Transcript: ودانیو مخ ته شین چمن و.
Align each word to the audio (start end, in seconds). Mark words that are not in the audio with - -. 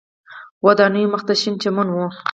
ودانیو 0.65 1.11
مخ 1.13 1.21
ته 1.27 1.33
شین 1.41 1.55
چمن 1.61 1.87
و. 1.89 1.95